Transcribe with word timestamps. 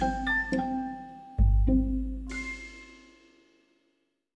thank 0.00 0.14
you 0.18 0.29